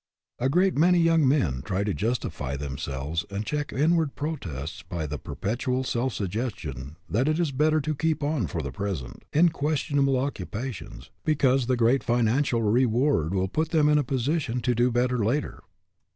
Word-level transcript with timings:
A 0.39 0.49
great 0.49 0.75
many 0.75 0.97
young 0.97 1.27
men 1.27 1.61
try 1.61 1.83
to 1.83 1.93
justify 1.93 2.53
HAS 2.53 2.61
YOUR 2.61 2.69
VOCATION 2.69 2.73
APPROVAL 2.93 3.09
125 3.29 3.29
themselves 3.29 3.35
and 3.35 3.45
check 3.45 3.71
inward 3.71 4.15
protests 4.15 4.81
by 4.89 5.05
the 5.05 5.19
perpetual 5.19 5.83
self 5.83 6.13
suggestion 6.15 6.95
that 7.07 7.27
it 7.27 7.37
is 7.39 7.51
better 7.51 7.79
to 7.81 7.93
keep 7.93 8.23
on, 8.23 8.47
for 8.47 8.63
the 8.63 8.71
present, 8.71 9.25
in 9.31 9.49
questionable 9.49 10.15
occu 10.15 10.47
pations, 10.47 11.09
because 11.23 11.67
the 11.67 11.77
great 11.77 12.03
financial 12.03 12.63
reward 12.63 13.31
will 13.35 13.47
put 13.47 13.69
them 13.69 13.87
in 13.87 14.03
position 14.03 14.59
to 14.61 14.73
do 14.73 14.89
better 14.91 15.23
later. 15.23 15.61